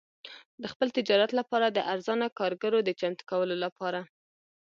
[0.61, 3.99] د خپل تجارت لپاره د ارزانه کارګرو د چمتو کولو لپاره.